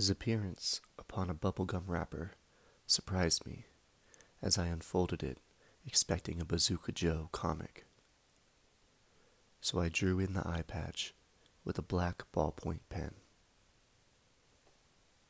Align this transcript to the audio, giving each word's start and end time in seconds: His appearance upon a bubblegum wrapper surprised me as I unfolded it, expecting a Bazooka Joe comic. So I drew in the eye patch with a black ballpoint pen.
His 0.00 0.08
appearance 0.08 0.80
upon 0.98 1.28
a 1.28 1.34
bubblegum 1.34 1.82
wrapper 1.86 2.32
surprised 2.86 3.44
me 3.44 3.66
as 4.40 4.56
I 4.56 4.68
unfolded 4.68 5.22
it, 5.22 5.36
expecting 5.86 6.40
a 6.40 6.44
Bazooka 6.46 6.92
Joe 6.92 7.28
comic. 7.32 7.84
So 9.60 9.78
I 9.78 9.90
drew 9.90 10.18
in 10.18 10.32
the 10.32 10.48
eye 10.48 10.64
patch 10.66 11.12
with 11.66 11.76
a 11.76 11.82
black 11.82 12.22
ballpoint 12.32 12.80
pen. 12.88 13.16